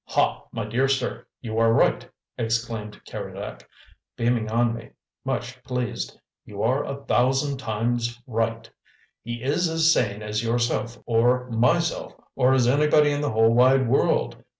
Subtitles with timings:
[0.05, 3.61] "Ha, my dear sir, you are right!" exclaimed Keredec,
[4.17, 4.89] beaming on me,
[5.23, 6.19] much pleased.
[6.43, 8.67] "You are a thousand times right;
[9.21, 13.87] he is as sane as yourself or myself or as anybody in the whole wide
[13.87, 14.43] world!